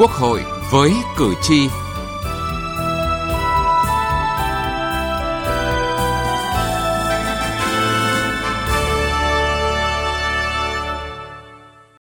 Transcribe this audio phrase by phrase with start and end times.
[0.00, 0.40] Quốc hội
[0.72, 1.68] với cử tri.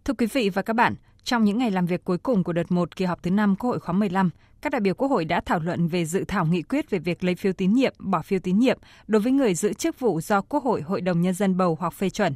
[0.05, 2.73] Thưa quý vị và các bạn, trong những ngày làm việc cuối cùng của đợt
[2.73, 4.31] 1 kỳ họp thứ 5 Quốc hội khóa 15,
[4.63, 7.25] các đại biểu Quốc hội đã thảo luận về dự thảo nghị quyết về việc
[7.25, 10.41] lấy phiếu tín nhiệm, bỏ phiếu tín nhiệm đối với người giữ chức vụ do
[10.41, 12.35] Quốc hội, Hội đồng Nhân dân bầu hoặc phê chuẩn.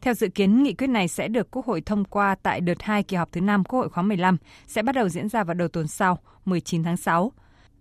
[0.00, 3.02] Theo dự kiến, nghị quyết này sẽ được Quốc hội thông qua tại đợt 2
[3.02, 4.36] kỳ họp thứ 5 Quốc hội khóa 15,
[4.66, 7.32] sẽ bắt đầu diễn ra vào đầu tuần sau, 19 tháng 6.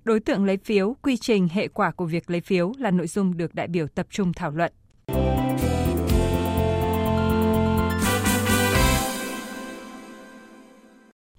[0.03, 3.37] Đối tượng lấy phiếu, quy trình, hệ quả của việc lấy phiếu là nội dung
[3.37, 4.71] được đại biểu tập trung thảo luận.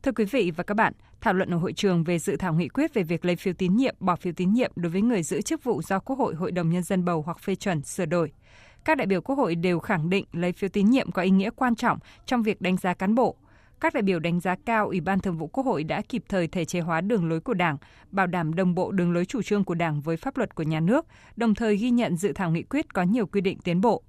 [0.03, 2.69] Thưa quý vị và các bạn, thảo luận ở hội trường về dự thảo nghị
[2.69, 5.43] quyết về việc lấy phiếu tín nhiệm, bỏ phiếu tín nhiệm đối với người giữ
[5.43, 8.33] chức vụ do Quốc hội, Hội đồng Nhân dân bầu hoặc phê chuẩn sửa đổi.
[8.85, 11.51] Các đại biểu Quốc hội đều khẳng định lấy phiếu tín nhiệm có ý nghĩa
[11.57, 13.37] quan trọng trong việc đánh giá cán bộ.
[13.81, 16.49] Các đại biểu đánh giá cao Ủy ban Thường vụ Quốc hội đã kịp thời
[16.49, 17.77] thể chế hóa đường lối của Đảng,
[18.11, 20.81] bảo đảm đồng bộ đường lối chủ trương của Đảng với pháp luật của nhà
[20.81, 21.07] nước,
[21.37, 24.03] đồng thời ghi nhận dự thảo nghị quyết có nhiều quy định tiến bộ.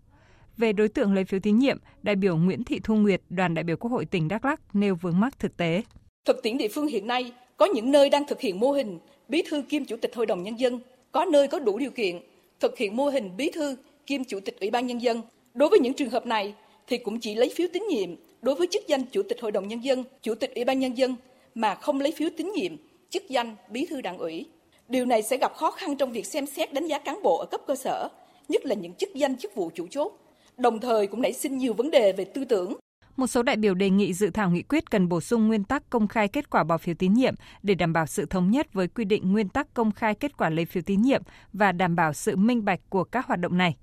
[0.58, 3.64] Về đối tượng lấy phiếu tín nhiệm, đại biểu Nguyễn Thị Thu Nguyệt, đoàn đại
[3.64, 5.82] biểu Quốc hội tỉnh Đắk Lắk nêu vướng mắc thực tế.
[6.26, 9.44] Thực tiễn địa phương hiện nay, có những nơi đang thực hiện mô hình bí
[9.50, 10.80] thư kiêm chủ tịch hội đồng nhân dân,
[11.12, 12.20] có nơi có đủ điều kiện
[12.60, 13.76] thực hiện mô hình bí thư
[14.12, 15.22] kiêm chủ tịch ủy ban nhân dân.
[15.54, 16.54] Đối với những trường hợp này
[16.88, 18.10] thì cũng chỉ lấy phiếu tín nhiệm
[18.42, 20.98] đối với chức danh chủ tịch hội đồng nhân dân, chủ tịch ủy ban nhân
[20.98, 21.16] dân
[21.56, 22.72] mà không lấy phiếu tín nhiệm
[23.10, 24.46] chức danh bí thư đảng ủy.
[24.88, 27.46] Điều này sẽ gặp khó khăn trong việc xem xét đánh giá cán bộ ở
[27.46, 28.10] cấp cơ sở,
[28.50, 30.14] nhất là những chức danh chức vụ chủ chốt.
[30.58, 32.74] Đồng thời cũng nảy sinh nhiều vấn đề về tư tưởng,
[33.16, 35.90] một số đại biểu đề nghị dự thảo nghị quyết cần bổ sung nguyên tắc
[35.90, 38.88] công khai kết quả bỏ phiếu tín nhiệm để đảm bảo sự thống nhất với
[38.88, 41.22] quy định nguyên tắc công khai kết quả lấy phiếu tín nhiệm
[41.54, 43.76] và đảm bảo sự minh bạch của các hoạt động này.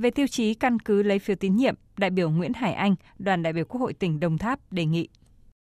[0.00, 3.42] Về tiêu chí căn cứ lấy phiếu tín nhiệm, đại biểu Nguyễn Hải Anh, đoàn
[3.42, 5.08] đại biểu Quốc hội tỉnh Đồng Tháp đề nghị.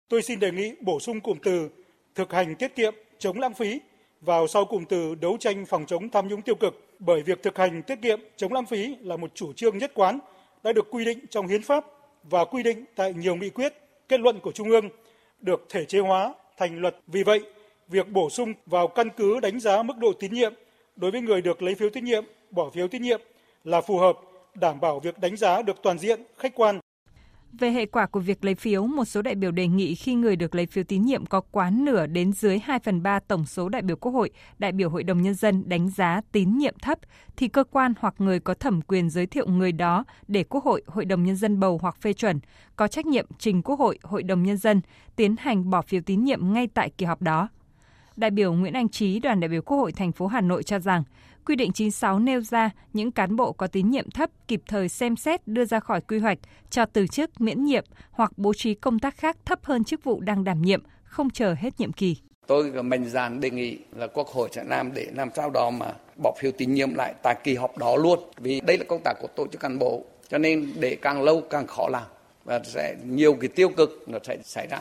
[0.09, 1.69] Tôi xin đề nghị bổ sung cụm từ
[2.14, 3.80] thực hành tiết kiệm, chống lãng phí
[4.20, 7.58] vào sau cụm từ đấu tranh phòng chống tham nhũng tiêu cực bởi việc thực
[7.58, 10.19] hành tiết kiệm, chống lãng phí là một chủ trương nhất quán
[10.63, 11.85] đã được quy định trong hiến pháp
[12.23, 13.73] và quy định tại nhiều nghị quyết,
[14.08, 14.89] kết luận của Trung ương
[15.41, 16.96] được thể chế hóa thành luật.
[17.07, 17.41] Vì vậy,
[17.89, 20.55] việc bổ sung vào căn cứ đánh giá mức độ tín nhiệm
[20.96, 23.20] đối với người được lấy phiếu tín nhiệm, bỏ phiếu tín nhiệm
[23.66, 24.16] là phù hợp,
[24.54, 26.80] đảm bảo việc đánh giá được toàn diện, khách quan.
[27.52, 30.36] Về hệ quả của việc lấy phiếu, một số đại biểu đề nghị khi người
[30.36, 33.68] được lấy phiếu tín nhiệm có quá nửa đến dưới 2 phần 3 tổng số
[33.68, 36.98] đại biểu Quốc hội, đại biểu Hội đồng Nhân dân đánh giá tín nhiệm thấp,
[37.36, 40.83] thì cơ quan hoặc người có thẩm quyền giới thiệu người đó để Quốc hội,
[40.86, 42.40] Hội đồng Nhân dân bầu hoặc phê chuẩn,
[42.77, 44.80] có trách nhiệm trình Quốc hội, Hội đồng Nhân dân
[45.16, 47.48] tiến hành bỏ phiếu tín nhiệm ngay tại kỳ họp đó.
[48.16, 50.78] Đại biểu Nguyễn Anh Trí, đoàn đại biểu Quốc hội thành phố Hà Nội cho
[50.78, 51.02] rằng,
[51.46, 55.17] quy định 96 nêu ra những cán bộ có tín nhiệm thấp kịp thời xem
[55.17, 56.39] xét đưa ra khỏi quy hoạch
[56.70, 60.20] cho từ chức miễn nhiệm hoặc bố trí công tác khác thấp hơn chức vụ
[60.20, 62.17] đang đảm nhiệm, không chờ hết nhiệm kỳ.
[62.46, 65.92] Tôi mạnh dạn đề nghị là Quốc hội sẽ làm để làm sao đó mà
[66.23, 68.18] bỏ phiếu tín nhiệm lại tại kỳ họp đó luôn.
[68.36, 71.42] Vì đây là công tác của tổ chức cán bộ, cho nên để càng lâu
[71.51, 72.07] càng khó làm
[72.45, 74.80] và sẽ nhiều cái tiêu cực nó sẽ xảy ra.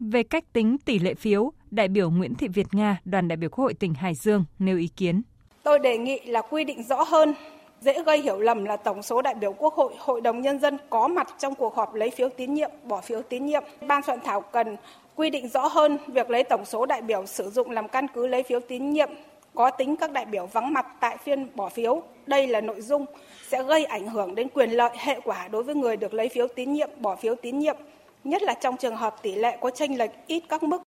[0.00, 3.50] Về cách tính tỷ lệ phiếu, đại biểu Nguyễn Thị Việt Nga, đoàn đại biểu
[3.50, 5.22] Quốc hội tỉnh Hải Dương nêu ý kiến.
[5.62, 7.34] Tôi đề nghị là quy định rõ hơn,
[7.80, 10.78] dễ gây hiểu lầm là tổng số đại biểu Quốc hội, Hội đồng Nhân dân
[10.90, 13.62] có mặt trong cuộc họp lấy phiếu tín nhiệm, bỏ phiếu tín nhiệm.
[13.80, 14.76] Ban soạn thảo cần
[15.16, 18.26] quy định rõ hơn việc lấy tổng số đại biểu sử dụng làm căn cứ
[18.26, 19.10] lấy phiếu tín nhiệm
[19.54, 22.02] có tính các đại biểu vắng mặt tại phiên bỏ phiếu.
[22.26, 23.06] Đây là nội dung
[23.48, 26.48] sẽ gây ảnh hưởng đến quyền lợi hệ quả đối với người được lấy phiếu
[26.48, 27.76] tín nhiệm, bỏ phiếu tín nhiệm
[28.24, 30.82] nhất là trong trường hợp tỷ lệ có chênh lệch ít các mức.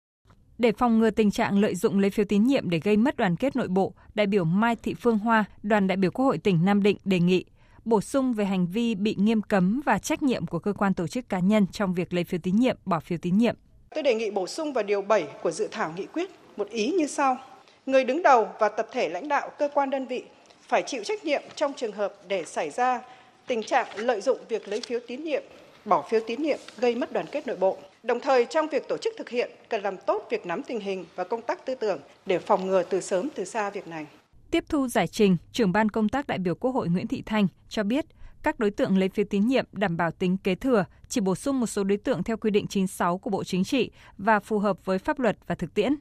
[0.61, 3.35] Để phòng ngừa tình trạng lợi dụng lấy phiếu tín nhiệm để gây mất đoàn
[3.35, 6.65] kết nội bộ, đại biểu Mai Thị Phương Hoa, đoàn đại biểu Quốc hội tỉnh
[6.65, 7.45] Nam Định đề nghị
[7.85, 11.07] bổ sung về hành vi bị nghiêm cấm và trách nhiệm của cơ quan tổ
[11.07, 13.55] chức cá nhân trong việc lấy phiếu tín nhiệm, bỏ phiếu tín nhiệm.
[13.95, 16.91] Tôi đề nghị bổ sung vào điều 7 của dự thảo nghị quyết một ý
[16.91, 17.37] như sau.
[17.85, 20.23] Người đứng đầu và tập thể lãnh đạo cơ quan đơn vị
[20.67, 23.01] phải chịu trách nhiệm trong trường hợp để xảy ra
[23.47, 25.43] tình trạng lợi dụng việc lấy phiếu tín nhiệm
[25.85, 27.77] bỏ phiếu tín nhiệm gây mất đoàn kết nội bộ.
[28.03, 31.05] Đồng thời trong việc tổ chức thực hiện cần làm tốt việc nắm tình hình
[31.15, 34.05] và công tác tư tưởng để phòng ngừa từ sớm từ xa việc này.
[34.51, 37.47] Tiếp thu giải trình, trưởng ban công tác đại biểu Quốc hội Nguyễn Thị Thanh
[37.69, 38.05] cho biết
[38.43, 41.59] các đối tượng lấy phiếu tín nhiệm đảm bảo tính kế thừa, chỉ bổ sung
[41.59, 44.85] một số đối tượng theo quy định 96 của Bộ Chính trị và phù hợp
[44.85, 45.95] với pháp luật và thực tiễn.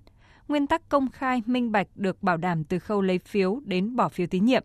[0.48, 4.08] Nguyên tắc công khai, minh bạch được bảo đảm từ khâu lấy phiếu đến bỏ
[4.08, 4.64] phiếu tín nhiệm.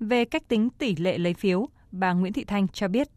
[0.00, 3.08] Về cách tính tỷ lệ lấy phiếu, bà Nguyễn Thị Thanh cho biết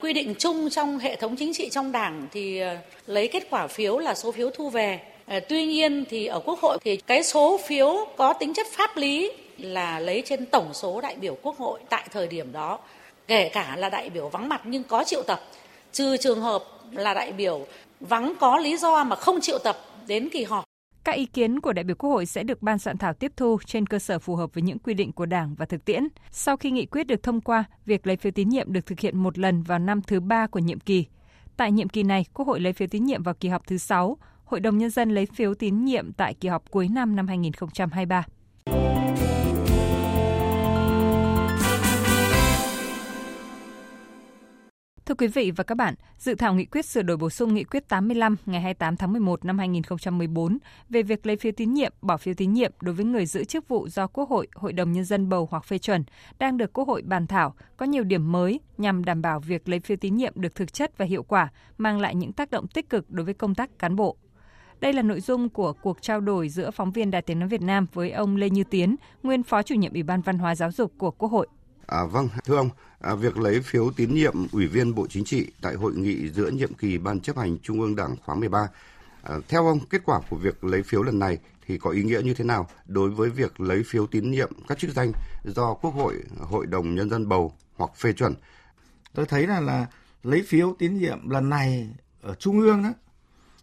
[0.00, 2.76] Quy định chung trong hệ thống chính trị trong Đảng thì ờ,
[3.06, 5.00] lấy kết quả phiếu là số phiếu thu về.
[5.26, 8.96] Ờ, tuy nhiên thì ở Quốc hội thì cái số phiếu có tính chất pháp
[8.96, 12.78] lý là lấy trên tổng số đại biểu Quốc hội tại thời điểm đó,
[13.26, 15.40] kể cả là đại biểu vắng mặt nhưng có triệu tập,
[15.92, 17.66] trừ trường hợp là đại biểu
[18.00, 20.69] vắng có lý do mà không triệu tập đến kỳ họp.
[21.10, 23.58] Các ý kiến của đại biểu Quốc hội sẽ được ban soạn thảo tiếp thu
[23.66, 26.08] trên cơ sở phù hợp với những quy định của Đảng và thực tiễn.
[26.30, 29.18] Sau khi nghị quyết được thông qua, việc lấy phiếu tín nhiệm được thực hiện
[29.18, 31.06] một lần vào năm thứ ba của nhiệm kỳ.
[31.56, 34.16] Tại nhiệm kỳ này, Quốc hội lấy phiếu tín nhiệm vào kỳ họp thứ 6,
[34.44, 38.24] Hội đồng Nhân dân lấy phiếu tín nhiệm tại kỳ họp cuối năm năm 2023.
[45.10, 47.64] Thưa quý vị và các bạn, dự thảo nghị quyết sửa đổi bổ sung nghị
[47.64, 50.58] quyết 85 ngày 28 tháng 11 năm 2014
[50.88, 53.68] về việc lấy phiếu tín nhiệm, bỏ phiếu tín nhiệm đối với người giữ chức
[53.68, 56.04] vụ do Quốc hội, Hội đồng Nhân dân bầu hoặc phê chuẩn
[56.38, 59.80] đang được Quốc hội bàn thảo có nhiều điểm mới nhằm đảm bảo việc lấy
[59.80, 61.48] phiếu tín nhiệm được thực chất và hiệu quả,
[61.78, 64.16] mang lại những tác động tích cực đối với công tác cán bộ.
[64.80, 67.62] Đây là nội dung của cuộc trao đổi giữa phóng viên Đài Tiếng Nói Việt
[67.62, 70.72] Nam với ông Lê Như Tiến, nguyên Phó chủ nhiệm Ủy ban Văn hóa Giáo
[70.72, 71.46] dục của Quốc hội.
[71.86, 75.46] À, vâng, thưa ông, à, việc lấy phiếu tín nhiệm Ủy viên Bộ Chính trị
[75.62, 78.68] tại hội nghị giữa nhiệm kỳ Ban chấp hành Trung ương Đảng khóa 13.
[79.22, 82.20] À, theo ông, kết quả của việc lấy phiếu lần này thì có ý nghĩa
[82.24, 85.12] như thế nào đối với việc lấy phiếu tín nhiệm các chức danh
[85.44, 88.34] do Quốc hội, Hội đồng Nhân dân bầu hoặc phê chuẩn?
[89.14, 89.86] Tôi thấy là là
[90.22, 91.90] lấy phiếu tín nhiệm lần này
[92.22, 92.90] ở Trung ương đó,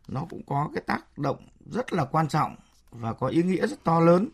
[0.08, 2.56] nó cũng có cái tác động rất là quan trọng
[2.92, 4.30] và có ý nghĩa rất to lớn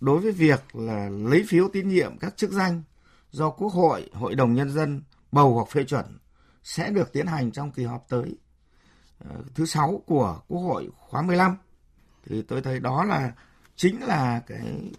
[0.00, 2.82] đối với việc là lấy phiếu tín nhiệm các chức danh
[3.30, 6.18] do Quốc hội, Hội đồng Nhân dân bầu hoặc phê chuẩn
[6.62, 8.36] sẽ được tiến hành trong kỳ họp tới
[9.18, 11.56] ờ, thứ sáu của Quốc hội khóa 15.
[12.26, 13.32] Thì tôi thấy đó là
[13.76, 14.92] chính là cái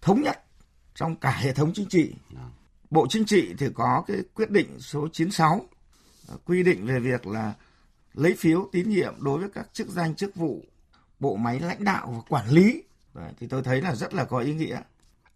[0.00, 0.42] thống nhất
[0.94, 2.14] trong cả hệ thống chính trị.
[2.90, 5.60] Bộ Chính trị thì có cái quyết định số 96
[6.28, 7.54] ờ, quy định về việc là
[8.14, 10.64] lấy phiếu tín nhiệm đối với các chức danh chức vụ
[11.20, 12.82] bộ máy lãnh đạo và quản lý.
[13.14, 14.80] Đấy, thì tôi thấy là rất là có ý nghĩa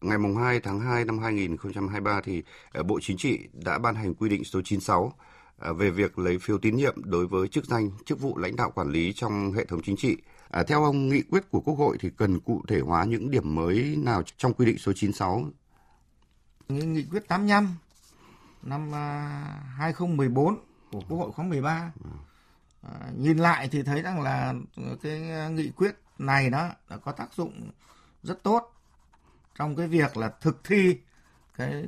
[0.00, 2.42] ngày 2 tháng 2 năm 2023 thì
[2.72, 5.12] ờ, Bộ Chính trị đã ban hành quy định số 96
[5.58, 8.70] ờ, về việc lấy phiếu tín nhiệm đối với chức danh, chức vụ lãnh đạo
[8.70, 10.16] quản lý trong hệ thống chính trị.
[10.50, 13.54] À, theo ông, nghị quyết của Quốc hội thì cần cụ thể hóa những điểm
[13.54, 15.44] mới nào trong quy định số 96?
[16.68, 17.76] Nghị quyết 85
[18.62, 18.92] năm
[19.76, 20.56] 2014 à,
[20.92, 21.92] của Quốc hội khóa 13
[22.82, 24.54] à, nhìn lại thì thấy rằng là
[25.02, 25.20] cái
[25.50, 27.70] nghị quyết này đó đã có tác dụng
[28.22, 28.79] rất tốt
[29.58, 30.96] trong cái việc là thực thi
[31.56, 31.86] cái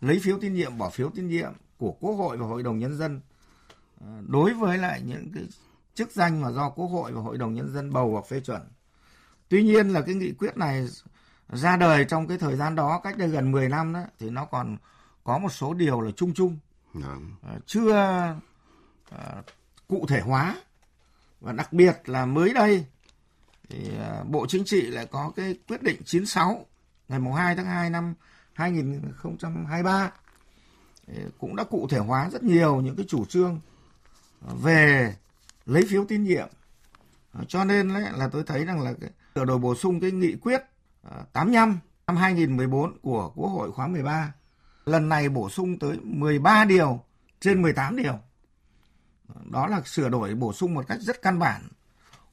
[0.00, 2.96] lấy phiếu tín nhiệm bỏ phiếu tín nhiệm của Quốc hội và Hội đồng nhân
[2.96, 3.20] dân
[4.00, 5.44] ờ, đối với lại những cái
[5.94, 8.60] chức danh mà do Quốc hội và Hội đồng nhân dân bầu hoặc phê chuẩn.
[9.48, 10.88] Tuy nhiên là cái nghị quyết này
[11.48, 14.44] ra đời trong cái thời gian đó cách đây gần 10 năm đó thì nó
[14.44, 14.76] còn
[15.24, 16.58] có một số điều là chung chung
[16.92, 17.30] vâng.
[17.42, 18.34] ờ, chưa
[19.14, 19.44] uh,
[19.88, 20.56] cụ thể hóa
[21.40, 22.86] và đặc biệt là mới đây
[23.68, 23.90] thì
[24.20, 26.66] uh, Bộ Chính trị lại có cái quyết định 96
[27.10, 28.14] ngày 2 tháng 2 năm
[28.52, 30.10] 2023
[31.38, 33.60] cũng đã cụ thể hóa rất nhiều những cái chủ trương
[34.46, 35.14] ờ, về
[35.66, 36.48] lấy phiếu tín nhiệm.
[37.32, 38.94] Ờ, cho nên là tôi thấy rằng là
[39.34, 40.62] sửa đổi bổ sung cái nghị quyết
[41.02, 44.32] ờ, 85 năm 2014 của Quốc hội khóa 13
[44.84, 47.00] lần này bổ sung tới 13 điều
[47.40, 48.18] trên 18 điều.
[49.50, 51.68] Đó là sửa đổi bổ sung một cách rất căn bản,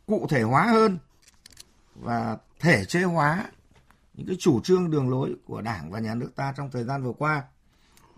[0.05, 0.97] cụ thể hóa hơn
[1.95, 3.45] và thể chế hóa
[4.17, 7.03] những cái chủ trương đường lối của Đảng và nhà nước ta trong thời gian
[7.03, 7.43] vừa qua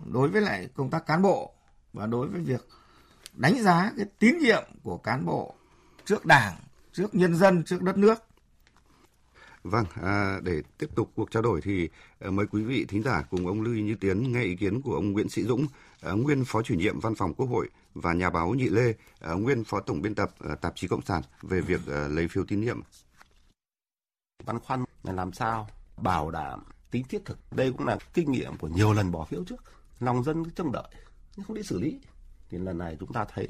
[0.06, 1.54] đối với lại công tác cán bộ
[1.94, 2.68] và đối với việc
[3.34, 5.56] đánh giá cái tín nhiệm của cán bộ
[6.06, 6.56] trước Đảng,
[6.94, 8.24] trước nhân dân, trước đất nước.
[9.64, 11.90] Vâng, à, để tiếp tục cuộc trao đổi thì
[12.20, 14.96] à, mời quý vị thính giả cùng ông Lưu Như Tiến nghe ý kiến của
[14.96, 15.66] ông Nguyễn Sĩ Dũng,
[16.02, 19.34] à, nguyên phó chủ nhiệm Văn phòng Quốc hội và nhà báo Nhị Lê, à,
[19.34, 22.46] nguyên phó tổng biên tập à, tạp chí Cộng sản về việc à, lấy phiếu
[22.46, 22.82] tín nhiệm.
[24.46, 25.68] Băn khoăn là làm sao
[26.04, 27.38] bảo đảm tính thiết thực.
[27.52, 29.64] Đây cũng là kinh nghiệm của nhiều lần bỏ phiếu trước.
[30.00, 30.88] Lòng dân trông đợi
[31.36, 32.00] nhưng không đi xử lý.
[32.50, 33.48] Thì lần này chúng ta thấy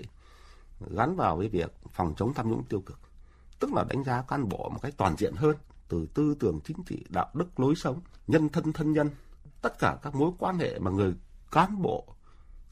[0.90, 3.00] gắn vào với việc phòng chống tham nhũng tiêu cực.
[3.60, 5.56] Tức là đánh giá cán bộ một cách toàn diện hơn
[5.88, 9.10] từ tư tưởng chính trị, đạo đức, lối sống, nhân thân thân nhân.
[9.62, 11.14] Tất cả các mối quan hệ mà người
[11.52, 12.16] cán bộ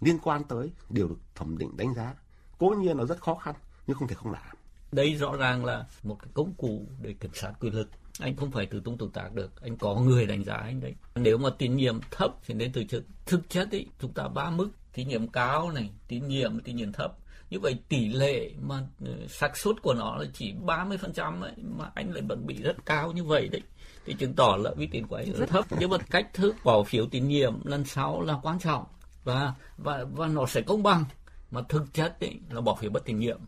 [0.01, 2.13] liên quan tới đều được thẩm định đánh giá.
[2.57, 3.55] Cố nhiên là rất khó khăn
[3.88, 4.55] nhưng không thể không làm.
[4.91, 8.51] Đây rõ ràng là một cái công cụ để kiểm soát quyền lực anh không
[8.51, 10.95] phải từ tung tự tác được anh có người đánh giá anh đấy.
[11.15, 13.03] Nếu mà tín nhiệm thấp thì nên từ chức.
[13.25, 16.91] Thực chất ý chúng ta ba mức tín nhiệm cao này tín nhiệm tín nhiệm
[16.91, 17.12] thấp.
[17.50, 21.41] Như vậy tỷ lệ mà ờ, xác suất của nó là chỉ 30% phần trăm
[21.77, 23.62] mà anh lại vẫn bị rất cao như vậy đấy.
[24.05, 25.65] Thì chứng tỏ là uy tín của anh rất thấp.
[25.79, 28.83] Nhưng mà cách thức bỏ phiếu tín nhiệm lần sau là quan trọng.
[29.24, 31.05] Và và và nó sẽ công bằng.
[31.51, 33.39] Mà thực chất ấy, là bỏ phiếu bất tín nhiệm.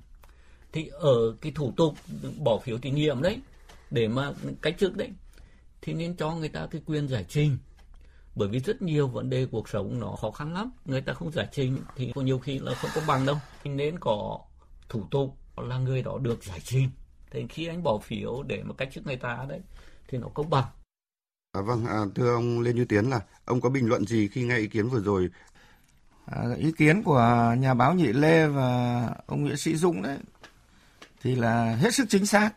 [0.72, 1.94] Thì ở cái thủ tục
[2.38, 3.40] bỏ phiếu tín nhiệm đấy
[3.92, 5.10] để mà cách chức đấy
[5.82, 7.58] thì nên cho người ta cái quyền giải trình.
[8.36, 10.72] Bởi vì rất nhiều vấn đề cuộc sống nó khó khăn lắm.
[10.86, 13.38] Người ta không giải trình thì có nhiều khi là không có bằng đâu.
[13.64, 14.40] Nên có
[14.90, 16.90] thủ tục là người đó được giải trình.
[17.32, 19.60] Thì khi anh bỏ phiếu để mà cách chức người ta đấy
[20.08, 20.66] thì nó công bằng.
[21.52, 24.44] À, vâng, à, thưa ông Lê Như Tiến là ông có bình luận gì khi
[24.44, 25.30] nghe ý kiến vừa rồi?
[26.26, 30.18] À, ý kiến của nhà báo Nhị Lê và ông Nguyễn Sĩ Dũng đấy
[31.22, 32.52] thì là hết sức chính xác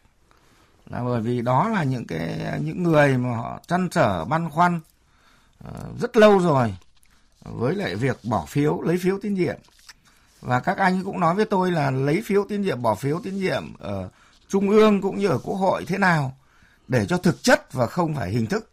[0.93, 4.81] là bởi vì đó là những cái những người mà họ chăn trở băn khoăn
[5.69, 6.77] uh, rất lâu rồi
[7.41, 9.57] với lại việc bỏ phiếu lấy phiếu tín nhiệm.
[10.41, 13.37] Và các anh cũng nói với tôi là lấy phiếu tín nhiệm bỏ phiếu tín
[13.37, 14.09] nhiệm ở
[14.49, 16.37] trung ương cũng như ở quốc hội thế nào
[16.89, 18.71] để cho thực chất và không phải hình thức.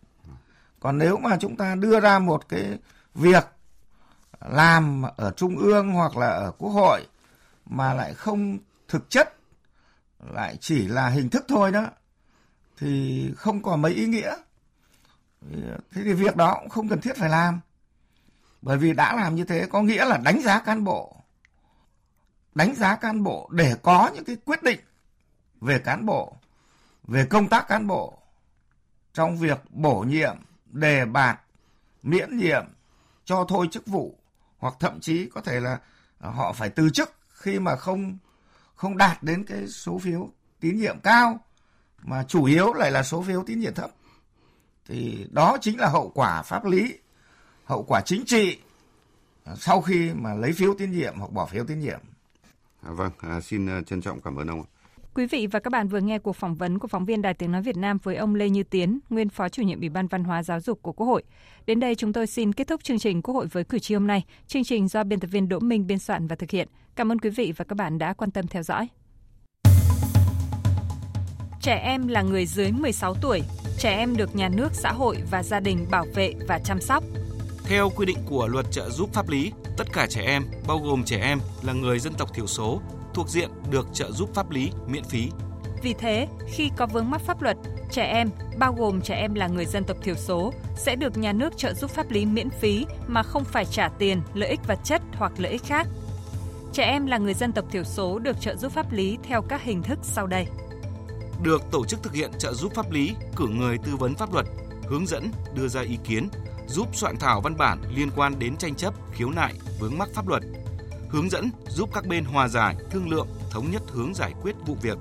[0.80, 2.78] Còn nếu mà chúng ta đưa ra một cái
[3.16, 3.48] việc
[4.50, 7.02] làm ở trung ương hoặc là ở quốc hội
[7.66, 8.58] mà lại không
[8.88, 9.34] thực chất
[10.34, 11.86] lại chỉ là hình thức thôi đó
[12.80, 14.36] thì không còn mấy ý nghĩa.
[15.92, 17.60] Thế thì việc đó cũng không cần thiết phải làm.
[18.62, 21.16] Bởi vì đã làm như thế có nghĩa là đánh giá cán bộ,
[22.56, 24.80] đánh giá cán bộ để có những cái quyết định
[25.62, 26.38] về cán bộ,
[27.04, 28.20] về công tác cán bộ
[29.14, 31.40] trong việc bổ nhiệm, đề bạt,
[32.04, 32.66] miễn nhiệm
[33.26, 34.20] cho thôi chức vụ
[34.58, 35.80] hoặc thậm chí có thể là
[36.20, 38.18] họ phải từ chức khi mà không
[38.76, 41.40] không đạt đến cái số phiếu tín nhiệm cao
[42.04, 43.92] mà chủ yếu lại là số phiếu tín nhiệm thấp
[44.86, 46.94] thì đó chính là hậu quả pháp lý
[47.66, 48.58] hậu quả chính trị
[49.56, 52.00] sau khi mà lấy phiếu tín nhiệm hoặc bỏ phiếu tín nhiệm.
[52.82, 54.64] À, vâng, à, xin à, trân trọng cảm ơn ông.
[55.14, 57.52] Quý vị và các bạn vừa nghe cuộc phỏng vấn của phóng viên Đài Tiếng
[57.52, 60.24] Nói Việt Nam với ông Lê Như Tiến, nguyên Phó chủ nhiệm Ủy ban Văn
[60.24, 61.24] hóa Giáo dục của Quốc hội.
[61.66, 64.08] Đến đây chúng tôi xin kết thúc chương trình Quốc hội với cử tri hôm
[64.08, 64.26] nay.
[64.48, 66.68] Chương trình do biên tập viên Đỗ Minh biên soạn và thực hiện.
[66.96, 68.88] Cảm ơn quý vị và các bạn đã quan tâm theo dõi.
[71.62, 73.42] Trẻ em là người dưới 16 tuổi.
[73.78, 77.04] Trẻ em được nhà nước, xã hội và gia đình bảo vệ và chăm sóc.
[77.64, 81.04] Theo quy định của luật trợ giúp pháp lý, tất cả trẻ em, bao gồm
[81.04, 82.82] trẻ em là người dân tộc thiểu số,
[83.14, 85.30] thuộc diện được trợ giúp pháp lý miễn phí.
[85.84, 87.58] Vì thế, khi có vướng mắc pháp luật,
[87.92, 91.34] trẻ em, bao gồm trẻ em là người dân tộc thiểu số, sẽ được nhà
[91.34, 94.80] nước trợ giúp pháp lý miễn phí mà không phải trả tiền, lợi ích vật
[94.84, 95.88] chất hoặc lợi ích khác.
[96.74, 99.64] Trẻ em là người dân tộc thiểu số được trợ giúp pháp lý theo các
[99.64, 100.48] hình thức sau đây.
[101.44, 104.46] Được tổ chức thực hiện trợ giúp pháp lý, cử người tư vấn pháp luật,
[104.88, 106.30] hướng dẫn, đưa ra ý kiến,
[106.68, 110.28] giúp soạn thảo văn bản liên quan đến tranh chấp, khiếu nại, vướng mắc pháp
[110.28, 110.44] luật,
[111.10, 114.78] hướng dẫn giúp các bên hòa giải, thương lượng, thống nhất hướng giải quyết vụ
[114.82, 114.98] việc.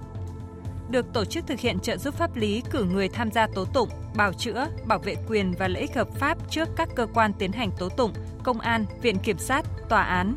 [0.91, 3.89] Được tổ chức thực hiện trợ giúp pháp lý cử người tham gia tố tụng,
[4.17, 7.53] bào chữa, bảo vệ quyền và lợi ích hợp pháp trước các cơ quan tiến
[7.53, 8.13] hành tố tụng,
[8.45, 10.37] công an, viện kiểm sát, tòa án.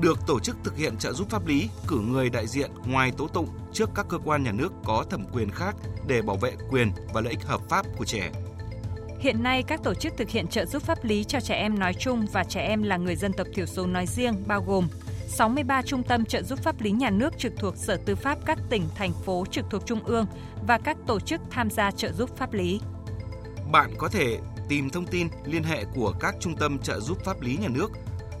[0.00, 3.28] Được tổ chức thực hiện trợ giúp pháp lý cử người đại diện ngoài tố
[3.28, 5.76] tụng trước các cơ quan nhà nước có thẩm quyền khác
[6.06, 8.30] để bảo vệ quyền và lợi ích hợp pháp của trẻ.
[9.18, 11.94] Hiện nay, các tổ chức thực hiện trợ giúp pháp lý cho trẻ em nói
[11.94, 14.88] chung và trẻ em là người dân tộc thiểu số nói riêng bao gồm
[15.28, 18.58] 63 trung tâm trợ giúp pháp lý nhà nước trực thuộc Sở Tư pháp các
[18.70, 20.26] tỉnh, thành phố trực thuộc Trung ương
[20.66, 22.80] và các tổ chức tham gia trợ giúp pháp lý.
[23.72, 24.38] Bạn có thể
[24.68, 27.90] tìm thông tin liên hệ của các trung tâm trợ giúp pháp lý nhà nước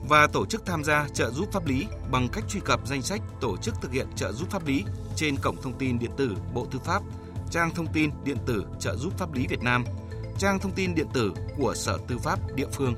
[0.08, 3.20] và tổ chức tham gia trợ giúp pháp lý bằng cách truy cập danh sách
[3.40, 4.84] tổ chức thực hiện trợ giúp pháp lý
[5.16, 7.02] trên cổng thông tin điện tử Bộ Tư pháp,
[7.50, 9.84] trang thông tin điện tử trợ giúp pháp lý Việt Nam–
[10.38, 12.94] trang thông tin điện tử của Sở Tư pháp địa phương.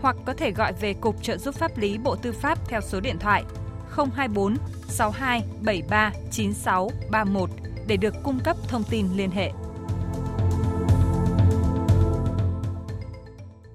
[0.00, 3.00] Hoặc có thể gọi về Cục trợ giúp pháp lý Bộ Tư pháp theo số
[3.00, 3.44] điện thoại
[3.90, 4.56] 024
[4.88, 7.50] 62 73 96 31
[7.86, 9.52] để được cung cấp thông tin liên hệ.